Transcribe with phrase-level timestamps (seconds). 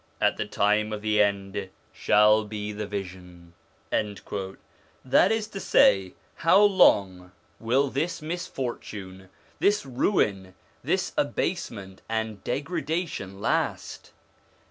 [0.19, 3.53] at the time of the end shall be the vision/
[3.91, 9.29] That is to say, how long will this misfortune,
[9.59, 14.11] this ruin, this abasement and degradation last